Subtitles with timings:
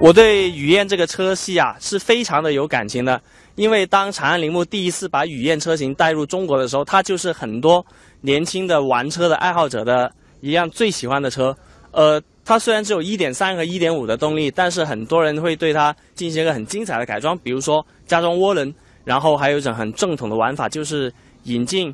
[0.00, 3.20] 我对雨燕这个车系啊是非常的有感情的，
[3.56, 7.84] 因为当长安铃木第一次把雨燕车型带入中国的时候，它就是很多
[8.20, 11.54] 年轻的玩车的爱好者的一辆最喜欢的车。
[11.90, 18.72] 呃，它虽然只有1.3和1.5的动力，但是很多人会对它进行一个很精彩的改装，比如说加装涡轮，
[19.04, 21.12] 然后还有一种很正统的玩法，就是
[21.42, 21.92] 引进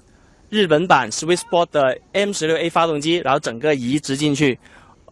[0.51, 4.59] 日本版 Swissport 的 M16A 发动机，然后整个移植进去。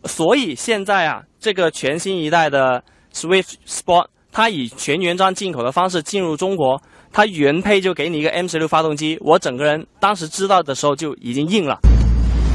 [0.05, 2.83] 所以现在啊，这个全新一代的
[3.15, 6.81] Swift Sport，它以全原装进口的方式进入中国，
[7.13, 9.17] 它原配就给你一个 M16 发动机。
[9.21, 11.79] 我整个人当时知道的时候就已经硬了。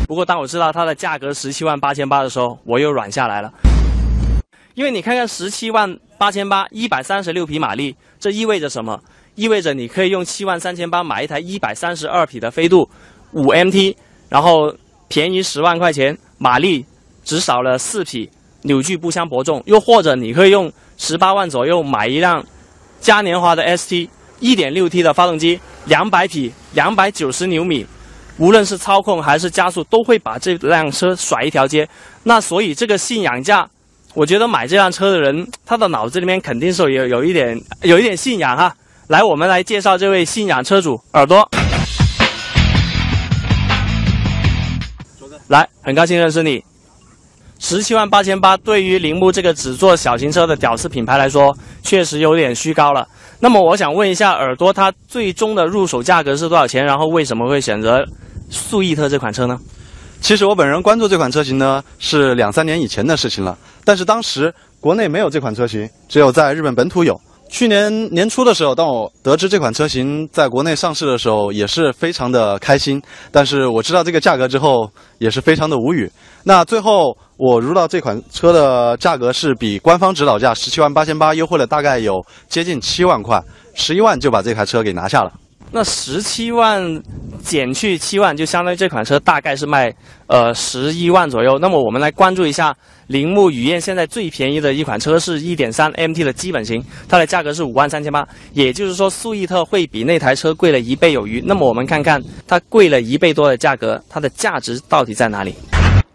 [0.07, 3.51] 不过当我知道它的价格十七万八千八的时候，我又软下来了。
[4.75, 9.01] 因为你看看十七万八千八，一百三十六匹马力，这意味着什么？
[9.35, 12.89] 意味着你可以用七万三千八买一台一百三十二匹的飞度，
[13.33, 13.95] 五 MT，
[14.29, 14.73] 然后
[15.07, 16.85] 便宜十万块钱，马力。
[17.27, 18.29] 只少了四匹，
[18.61, 19.61] 扭矩不相伯仲。
[19.65, 22.41] 又或者你可以用十八万左右买一辆
[23.01, 24.07] 嘉年华的 ST，
[24.39, 27.85] 一点六 T 的发动机，两百匹，两百九十牛米，
[28.37, 31.85] 无论是操控还是加速，都会把这辆车甩一条街。
[32.23, 33.69] 那所以这个信仰价，
[34.13, 38.73] 我觉得买这辆车的人，他的脑子里面肯定是有有一点有一点信仰哈。
[39.07, 41.45] 来，我们来介绍这位信仰车主耳朵。
[45.49, 46.63] 来，很高兴认识你。
[47.59, 53.07] 十七万八千八，对于铃木这个只做小型车的屌丝品牌来说，确实有点虚高了。
[53.39, 56.85] 那么，我想问一下耳朵，它最终的入手价格是多少钱？
[56.85, 58.03] 然后为什么会选择
[58.49, 59.59] 速逸特这款车呢？
[60.21, 63.57] 其实我本人关注这款车型呢，是两三年以前的事情了。
[63.83, 67.19] 但是当时国内没有这款车型，只有在日本本土有。
[67.49, 73.01] 去年年初的时候，当我得知这款车型在国内上市的时候，也是非常的开心。
[73.31, 76.11] 但是我知道这个价格之后，也是非常的无语。
[76.43, 82.15] 那最后我入到这款车的价格是比官方指导价十七万八千八优惠了大概有
[82.49, 83.39] 接近七万块，
[83.75, 85.31] 十一万就把这台车给拿下了。
[85.69, 86.81] 那十七万
[87.43, 89.93] 减去七万，就相当于这款车大概是卖
[90.27, 91.59] 呃十一万左右。
[91.59, 92.73] 那么我们来关注一下
[93.07, 101.43] 铃木雨燕现在最便宜的一款车是1.3 MT 的基本型，它的价格是五万三千八，也就是说速逸特会比那台车贵了一倍有余。
[101.45, 105.53] 那么我们看看它贵了一倍多的价格，它的价值到底在哪里？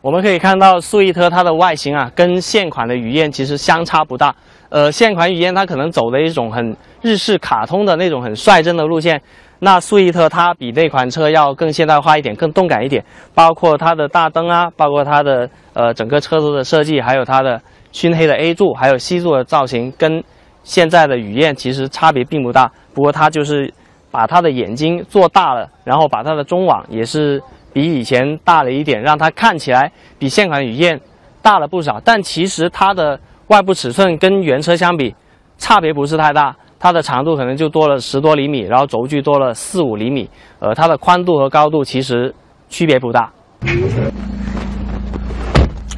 [0.03, 4.35] 我们可以看到速逸特它的外形啊，跟现款的雨燕其实相差不大。
[4.69, 9.23] 呃，现款雨燕它可能走的一种很日式卡通的那种很率真的路线，
[9.61, 20.25] 那速逸特它比那款车要更现代化一点，更动感一点，包括它的大灯啊，包括它的呃整个车子的设计，还有它的熏黑的 A 柱，还有 C 柱的造型，跟
[20.65, 22.69] 现在的雨燕其实差别并不大。
[22.93, 23.73] 不过它就是
[24.11, 27.41] 把它的眼睛做大了，然后把它的中网也是。
[27.73, 31.01] 比以前大了一点，让它看起来比现款雨燕
[31.41, 32.01] 大了不少。
[32.05, 33.19] 但其实它的
[33.49, 35.15] 外部尺寸跟原车相比，
[35.59, 36.55] 差别不是太大。
[36.79, 40.29] 它的长度可能就多了十多厘米，然后轴距多了四五厘米。
[40.59, 42.35] 呃，它的宽度和高度其实
[42.69, 43.33] 区别不大。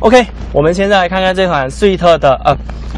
[0.00, 2.54] OK，我们现在来看看这款速逸特的呃。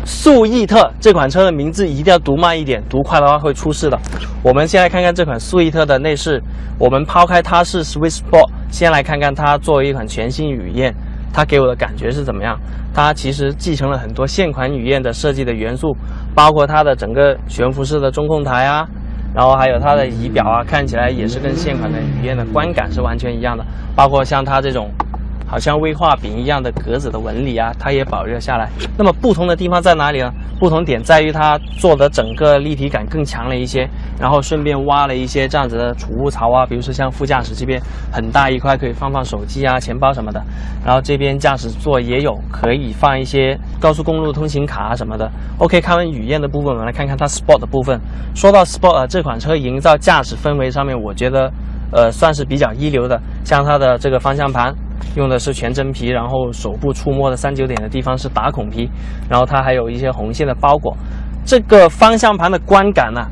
[0.06, 3.98] 速逸特这款车的名字一定要读慢一点，读快的话会出事的。
[4.40, 6.40] 我们先来看看这款速逸特的内饰。
[6.78, 10.94] 我们抛开它是 Swiss Sport，先来看看它作为一款全新雨燕，
[11.32, 12.56] 它给我的感觉是怎么样？
[12.94, 15.96] 它其实继承了很多现款雨燕的设计的元素，
[16.36, 18.86] 包括它的整个悬浮式的中控台啊，
[19.34, 23.64] 然后还有它的仪表啊，看起来也是跟现款的雨燕的观感是完全一样的。
[23.96, 24.88] 包括像它这种。
[25.46, 28.68] 好像威化饼一样的格子的纹理啊，它也保留下来。
[28.98, 30.30] 那么不同的地方在哪里呢？
[30.58, 33.86] 不同点在于它做的整个立体感更强了一些，
[34.18, 37.80] 然后顺便挖了一些这样子的储物槽啊，比如说像副驾驶这边
[38.10, 40.42] 很大一块可以放放手机啊、钱包什么的。
[40.84, 45.30] 然后这边驾驶座也有可以放一些高速公路通行卡啊什么的。
[45.58, 48.00] OK，看完雨燕的部分，我们来看看它 Sport 的部分。
[48.34, 51.52] 说到 Sport，啊这款车营造驾驶氛围上面，我觉得
[51.92, 54.74] 呃算是比较一流的，像它的这个方向盘。
[55.16, 58.88] 用的是全真皮，然后手部触摸的三九点的地方是打孔皮，
[59.28, 60.96] 然后它还有一些红线的包裹。
[61.44, 63.26] 这个方向盘的观感呢，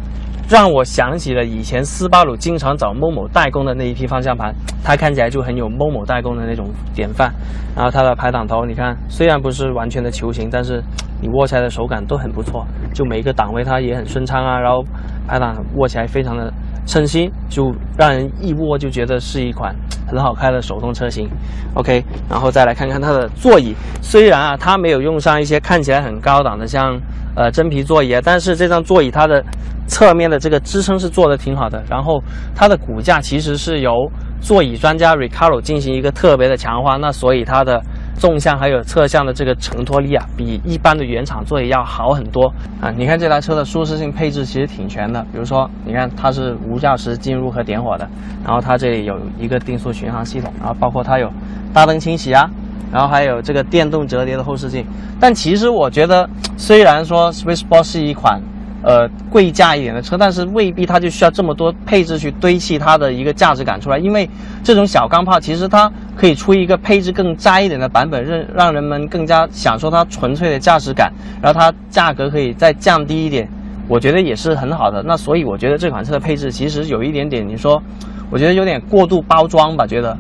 [0.49, 7.33] 让我想起了以前斯巴鲁经常找某某代工的那一批方向盘，它看起来就很有某某代工的那种典范。
[7.77, 10.83] 然后它的排挡头，你看虽然不是完全的球形，但是
[11.21, 14.83] 你握起来的手感都很不错，就每一个档位它也很顺畅啊，然后
[15.27, 16.53] 排档握起来非常的。
[16.87, 19.75] 称心就让人一握就觉得是一款
[20.07, 21.29] 很好开的手动车型
[21.75, 27.01] ，OK，然后再来看看它的座椅，虽然啊它没有用上一些看起来很高档的像
[27.35, 29.43] 呃真皮座椅啊，但是这张座椅它的
[29.87, 32.23] 侧面的这个支撑是做的挺好的，然后
[32.55, 34.11] 它的骨架其实是由
[34.41, 37.83] 座椅专家 Ricardo 进行一个特别的强化，那所以它的
[38.17, 42.91] 纵向还有侧向的这个承托力啊，比一般的原厂座椅要好很多啊。
[42.97, 48.09] 你看这台车的舒适性配置其实挺全的，比如说你看它是无钥匙进入和点火的，
[48.45, 51.31] 然后它这里有一个定速巡航系统，然后包括它有
[51.73, 52.49] 大灯清洗啊，
[52.93, 54.87] 然后还有这个电动折叠的后视镜。
[55.21, 58.41] 但其实我觉得，虽然说 Swissport 是一款。
[58.85, 63.97] 呃，贵价一点的车，但是未必它就需要这么多配置去堆砌它的一个价值感出来。
[63.97, 64.29] 因为
[64.63, 71.11] 这种小钢炮其实它可以出一个配置更渣一点的版本，让让人们更加享受它纯粹的驾驶感。
[71.41, 73.49] 然后它价格可以再降低一点，
[73.89, 75.03] 我觉得也是很好的。
[75.03, 77.83] 那所以我觉得这款车的配置其实有一点点，你说，
[78.31, 79.87] 我觉得有点过度包装吧？
[79.87, 80.19] 觉得，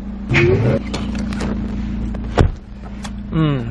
[3.32, 3.66] 嗯。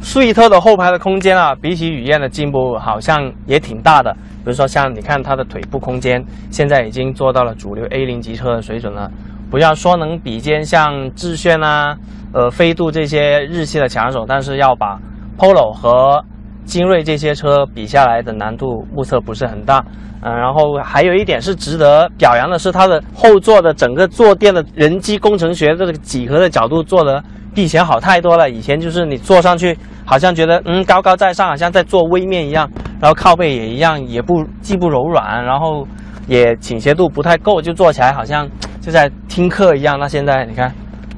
[0.00, 4.12] 速逸特的后排的空间啊，比起雨燕的进步好像也挺大的。
[4.42, 9.10] 比如说，像你看它的腿部空间，现在已经做到了主流 A 零级车的水准了。
[9.50, 11.96] 不要说能比肩像致炫啊、
[12.32, 14.98] 呃飞度这些日系的强手，但是要把
[15.36, 16.24] Polo 和
[16.64, 19.84] 精锐这些车比下来的难度目测不是很大。
[20.22, 27.22] 嗯，然后还有一点是值得表扬的是，它的后座的整个坐垫的人机工程学这个几何的角度做的。
[27.52, 28.48] 比以前好太多了。
[28.48, 32.70] 以前就是你坐上去，好像觉得嗯高高在上，好像在做微面一样。
[33.00, 35.88] 然后靠背也一样，也不既不柔软，然后
[36.28, 38.46] 也倾斜度不太够，就坐起来好像
[38.80, 39.98] 就在听课一样。
[39.98, 40.72] 那现在你看，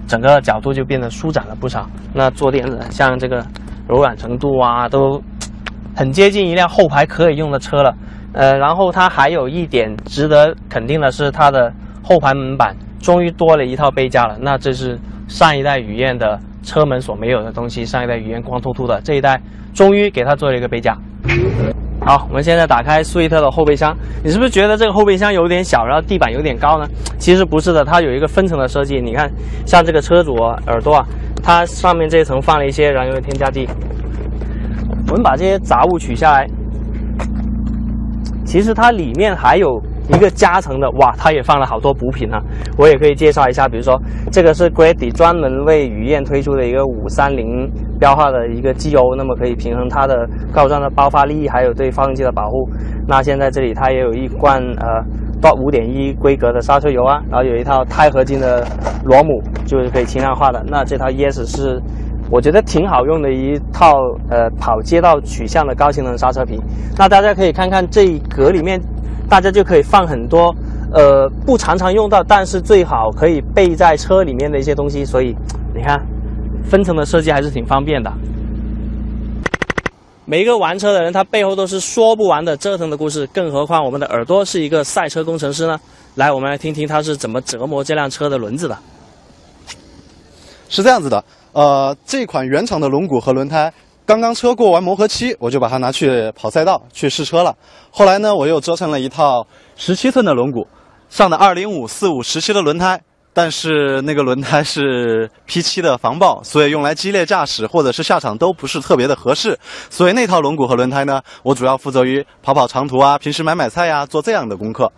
[0.07, 1.87] 整个角度就变得舒展了不少。
[2.15, 3.45] 那坐垫像这个
[3.89, 5.21] 柔软程度啊，都
[5.95, 7.95] 很接近一辆后排可以用的车了。
[8.33, 11.73] 呃，然后它还有一点值得肯定的是，它的
[12.03, 14.37] 后排门板终于多了一套杯架了。
[14.41, 14.99] 那这是。
[15.29, 19.41] 上一代雨燕的车门所没有的东西，上一代雨燕光秃秃的，这一代
[19.73, 20.95] 终于给它做了一个杯架。
[22.05, 26.87] 好，我们现在打开速逸特的后备箱，你是不是觉得这个后备箱有点小，然后地板有点高呢？
[27.19, 29.01] 其实不是的，它有一个分层的设计。
[29.01, 29.31] 你看，
[29.65, 30.35] 像这个车主
[30.67, 31.07] 耳朵啊，
[31.43, 33.67] 它上面这一层放了一些燃油的添加剂。
[35.13, 36.47] 我们把这些杂物取下来，
[38.47, 39.79] 其实它里面还有。
[40.13, 42.43] 一个夹层的哇，它也放了好多补品啊！
[42.77, 43.97] 我也可以介绍一下，比如说
[44.33, 47.71] 这个是 Grady 专门为雨燕推出的一个五三零
[48.01, 52.69] 标号的一个机油，那么可以平衡它的高转的爆发力，还有对发动机的保护。
[53.07, 55.03] 那现在这里它也有一罐呃
[55.41, 58.67] 到五点一规格的刹车油啊，然后有一套钛合金的
[59.05, 60.63] 螺母，就是可以轻量化的。
[60.67, 61.81] 那这套 ES 是
[62.33, 63.93] 我觉得挺好用的一套
[64.31, 66.59] 呃跑街道取向的高性能刹车皮。
[66.97, 68.81] 那大家可以看看这一格里面。
[69.31, 70.55] 大家就可以放很多，
[70.93, 75.07] 呃，不常常用到，但是最好可以备在车里面的一些东西。
[75.07, 75.35] 所以，
[75.75, 75.99] 你看，
[76.69, 78.13] 分层的设计还是挺方便的。
[80.27, 85.81] 每一个玩车的人，他背后都是说不完的折腾的故事，更何况我们的耳朵是一个赛车工程师呢？
[86.17, 88.77] 来，我们来听听他是怎么折磨这辆车的轮子的。
[90.69, 93.73] 是这样子的，呃，这款原厂的轮毂和轮胎。
[94.05, 97.55] 刚刚车过完磨合期，我就把它拿去跑赛道去试车了。
[97.91, 99.47] 后来呢，我又折成了一套
[99.77, 100.67] 十七寸的轮毂，
[101.09, 103.01] 上的二零五四五十七的轮胎，
[103.33, 109.57] 但是那个轮胎是 P 七的防爆，所以用来激烈驾驶或者是下场都不是特别的合适。
[109.89, 114.91] 所以那套轮毂和轮胎呢，我主要负责于跑跑长途啊，平时买买菜呀，做这样的功课。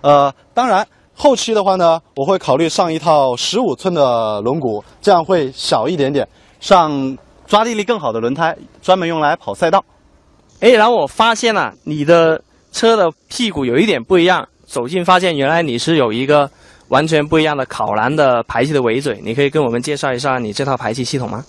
[0.00, 6.28] 呃，当然后期的话呢，我会考虑上一套十五寸的轮毂，这样会小一点点，
[6.60, 7.16] 上。
[7.46, 9.84] 抓地力更好的轮胎，专门用来跑赛道。
[10.58, 16.50] 哎，然后我发现了你的车的屁股有一点不一样，走近发现原来你是有一个
[16.88, 21.44] 完全不一样的考蓝的排气的尾嘴，你可以跟我们介绍一下你这套排气系统吗？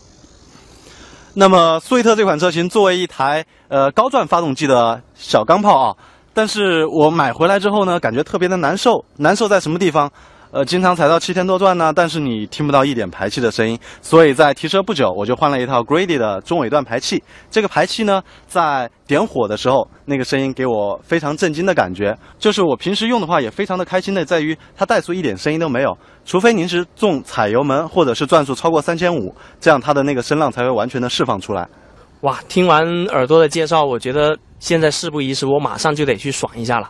[1.34, 5.96] 那么，速逸特这款车型作为一台呃高转发动机的小钢炮啊，
[6.38, 10.08] 但是我买回来之后呢，感觉特别的难受，难受在什么地方？
[10.52, 13.76] 呃，经常踩到七千多转呢，但是你听不到一点排气的声音。
[14.04, 17.24] 所以在提车不久，我就换了一套 Grady 的中尾段排气。
[17.50, 22.16] 这个排气呢，在点火的时候，那个声音给我非常震惊的感觉。
[22.38, 25.98] 就是我平时用的话，也非常的开心的，在于它怠速一点声音都没有。
[26.24, 31.68] 除非您是重踩油门，或者是转速超过三千五，这样它的那个声浪才会完全的释放出来。
[32.22, 36.90] 哇，听完耳朵的介绍，我觉得现在事不宜迟，我马上就得去爽一下了。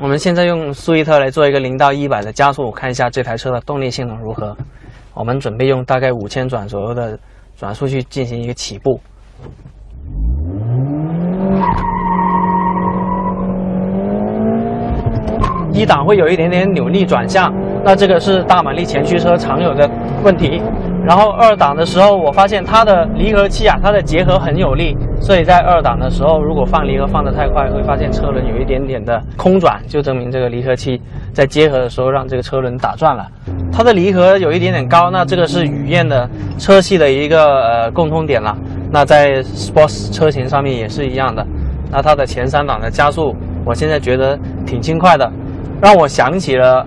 [0.00, 4.54] 我们现在用速逸特来做一个零到一百的加速，看一下这台车的动力性能如何。
[5.14, 7.18] 我们准备用大概五千转左右的
[7.56, 9.00] 转速去进行一个起步。
[15.72, 17.52] 一档会有一点点扭力转向，
[17.84, 19.88] 那这个是大马力前驱车常有的
[20.24, 20.62] 问题。
[21.04, 30.98] 然后二档的时候，我发现它的离合器啊，它的结合很有力，所以在二档的时候，如果放离合放得太快，会发现车轮有一点点的空转，就证明这个离合器
[31.34, 33.26] 在结合的时候让这个车轮打转了。
[33.70, 36.26] 它的离合有一点点高，那这个是雨燕的
[36.58, 38.56] 车系的一个呃共通点了。
[38.90, 41.46] 那在 Sports 车型上面也是一样的。
[41.90, 43.36] 那它的前三档的加速，
[43.66, 45.30] 我现在觉得挺轻快的，
[45.82, 46.86] 让我想起了。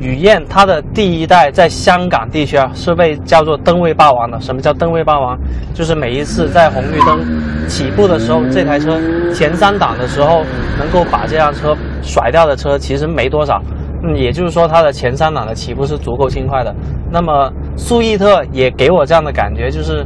[0.00, 4.40] 雨燕它的第一代在香港地区啊是被叫做灯位霸王的。
[4.40, 5.38] 什么叫灯位霸王？
[5.72, 7.20] 就是每一次在红绿灯
[7.68, 8.98] 起步的时候，这台车
[9.32, 10.42] 前三档的时候
[10.78, 13.62] 能够把这辆车甩掉的车其实没多少。
[14.02, 16.74] 嗯，也就是说它的前三档的起步是足够轻快的。
[17.10, 20.04] 那么速逸特也给我这样的感觉，就是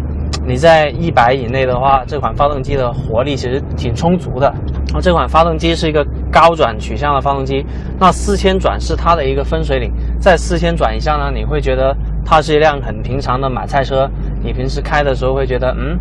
[0.49, 4.47] 你在一百以内的话，这款发动机的活力其实挺充足的。
[4.87, 6.03] 然后这款发动机是一个
[6.33, 7.67] 高转取向的发动机，
[8.01, 14.09] 那四千转是它的一个分水岭，在四千转以下呢，你会觉得它是一辆很平常的买菜车，
[14.43, 15.99] 你平时开的时候会觉得嗯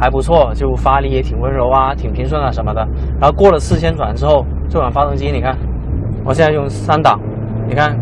[0.00, 2.80] 还不错，就发力也挺温柔啊，挺平顺啊什么的。
[3.20, 5.54] 然后过了四千转之后，这款发动机你看，
[6.24, 7.20] 我现在用三档，
[7.68, 7.94] 你看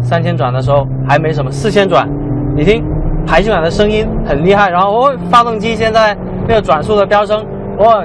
[0.00, 2.08] 三千转的时候还没什么，四千转，
[2.54, 2.84] 你听
[3.26, 6.16] 排气管的声音很厉害，然后哦发动机现在
[6.46, 7.44] 那个转速的飙升，
[7.78, 8.04] 哇！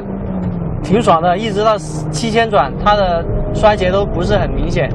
[0.82, 3.24] 挺爽的，一直到七千转，它的
[3.54, 4.90] 衰竭都不是很明显，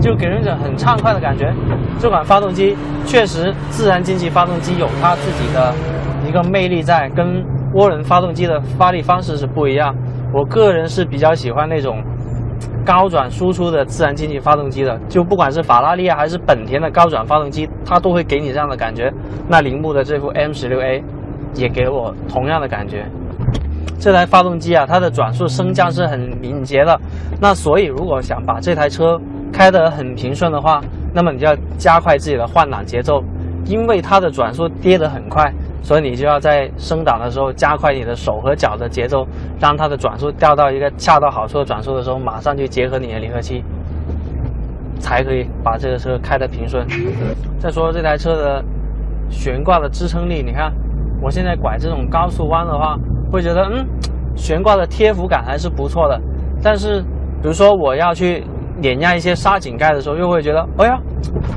[0.00, 1.54] 就给人一种很畅快的感觉。
[2.00, 5.72] 这款发动机确实，自然进气发动机有它自己的
[6.26, 7.44] 一个魅力在，跟
[7.74, 9.94] 涡轮发动机的发力方式是不一样。
[10.34, 12.02] 我个人是比较喜欢那种
[12.88, 19.12] 高转输出的自然进气发动机的，就不管是法拉利啊还是本田的高转发动机，它都会给你这样的感觉。
[19.46, 21.04] 那铃木的这副 M 十六 A
[21.54, 23.06] 也给我同样的感觉。
[24.00, 26.98] 这台发动机啊，它的转速升降是很敏捷的。
[27.38, 29.20] 那所以，如果想把这台车
[29.52, 30.80] 开得很平顺的话，
[31.12, 33.22] 那么你就要加快自己的换挡节奏，
[33.66, 39.26] 因为它的转速跌得很快，所以你就要在升档的时候加快你的手和脚的节奏，
[39.60, 43.64] 让它的转速掉到一个恰到好处的转速的时候，马上就结合你的离合器，
[44.98, 46.86] 才可以把这个车开得平顺。
[47.58, 48.64] 再说这台车的
[49.28, 50.72] 悬挂的支撑力，你看，
[51.22, 52.96] 我现在拐这种高速弯的话。
[53.30, 53.86] 会觉得嗯，
[54.34, 56.18] 悬挂的贴服感还是不错的，
[56.62, 57.02] 但是
[57.42, 58.42] 比如说我要去
[58.80, 60.98] 碾压一些刹井盖的时候，又会觉得，哎呀，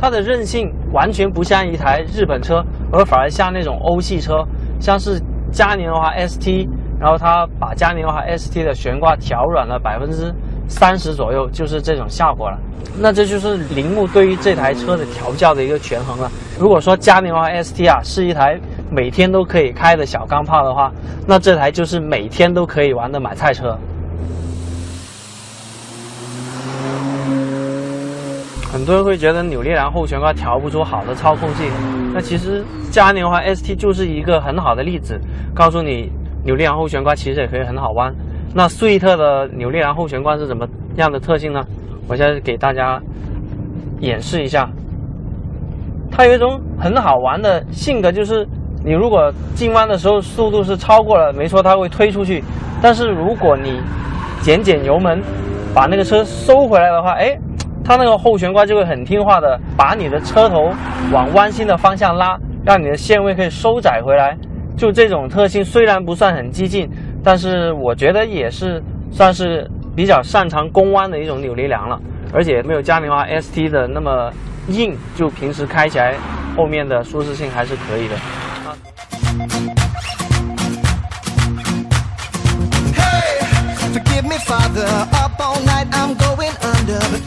[0.01, 4.45] 它的韧性完全不像一台日本车，而反而像那种欧系车，
[4.79, 5.21] 像是
[5.51, 6.67] 嘉年华 ST，
[7.00, 10.33] 然后它把嘉年华 ST 的悬挂调软了百分之
[10.67, 12.57] 三十左右，就是这种效果了。
[13.00, 16.29] 那这就是铃木对于这台车的调教的一个权衡了。
[16.60, 18.60] 如果说嘉年华 ST 啊是一台。
[18.93, 20.91] 每天都可以开的小钢炮的话，
[21.25, 23.74] 那这台就是每天都可以玩的买菜车。
[28.82, 31.68] 很多人会觉得扭力梁后悬挂调不出好的操控性，
[32.16, 35.22] 那其实嘉年华 ST 就是一个很好的例子，
[35.54, 36.12] 告诉你
[36.44, 38.12] 扭力梁后悬挂其实也可以很好弯。
[38.56, 41.64] 那速特的扭力梁后悬挂是怎么样的特性呢？
[42.08, 43.00] 我现在给大家
[44.00, 44.68] 演示一下，
[46.10, 48.48] 它有一种很好玩的性格，就是。
[48.84, 52.44] 你如果进弯的时候速度是超过了，没错，它会推出去。
[52.82, 53.80] 但是如果你
[54.42, 55.22] 减减油门，
[55.72, 57.38] 把那个车收回来的话，哎，
[57.91, 60.71] 它那个后悬挂就会很听话的，把你的车头
[61.12, 64.33] 往弯心的方向拉，让你的线位可以收窄回来。
[64.77, 66.89] 就这种特性虽然不算很激进，
[67.21, 68.81] 但是我觉得也是
[69.12, 72.00] 算是比较擅长攻弯的一种扭力梁了，
[72.33, 74.31] 而且没有嘉年华 ST 的那么
[74.69, 76.15] 硬，就平时开起来
[76.55, 78.15] 后面的舒适性还是可以的。
[83.91, 84.88] Forgive me, Father.
[85.12, 87.19] Up all night, I'm going under, the